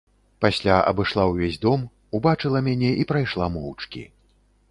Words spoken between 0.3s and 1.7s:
Пасля абышла ўвесь